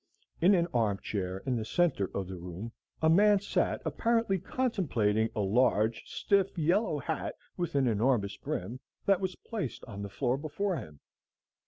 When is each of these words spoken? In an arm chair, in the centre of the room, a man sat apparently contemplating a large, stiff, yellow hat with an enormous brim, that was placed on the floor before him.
In 0.41 0.55
an 0.55 0.67
arm 0.73 0.97
chair, 1.03 1.43
in 1.45 1.55
the 1.57 1.63
centre 1.63 2.09
of 2.17 2.27
the 2.27 2.39
room, 2.39 2.71
a 3.03 3.07
man 3.07 3.39
sat 3.39 3.83
apparently 3.85 4.39
contemplating 4.39 5.29
a 5.35 5.41
large, 5.41 6.01
stiff, 6.07 6.57
yellow 6.57 6.97
hat 6.97 7.35
with 7.55 7.75
an 7.75 7.85
enormous 7.87 8.35
brim, 8.35 8.79
that 9.05 9.21
was 9.21 9.35
placed 9.35 9.85
on 9.85 10.01
the 10.01 10.09
floor 10.09 10.37
before 10.39 10.75
him. 10.77 11.01